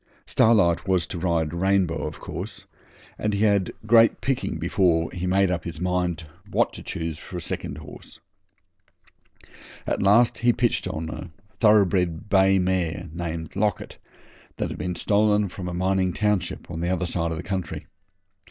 Starlight 0.25 0.87
was 0.87 1.05
to 1.05 1.19
ride 1.19 1.53
Rainbow, 1.53 2.07
of 2.07 2.19
course, 2.19 2.65
and 3.19 3.35
he 3.35 3.41
had 3.41 3.71
great 3.85 4.19
picking 4.19 4.57
before 4.57 5.11
he 5.11 5.27
made 5.27 5.51
up 5.51 5.63
his 5.63 5.79
mind 5.79 6.23
what 6.49 6.73
to 6.73 6.81
choose 6.81 7.19
for 7.19 7.39
second 7.39 7.77
horse. 7.77 8.19
At 9.85 10.01
last 10.01 10.39
he 10.39 10.53
pitched 10.53 10.87
upon 10.87 11.09
a 11.11 11.29
thoroughbred 11.59 12.29
bay 12.31 12.57
mare 12.57 13.09
named 13.13 13.55
Locket 13.55 13.99
that 14.55 14.69
had 14.69 14.79
been 14.79 14.95
stolen 14.95 15.49
from 15.49 15.67
a 15.69 15.73
mining 15.75 16.13
township 16.13 16.65
the 16.67 16.89
other 16.89 17.05
side 17.05 17.29
of 17.29 17.37
the 17.37 17.43
country. 17.43 17.85